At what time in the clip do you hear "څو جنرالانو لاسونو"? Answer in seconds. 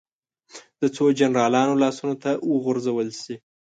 0.95-2.15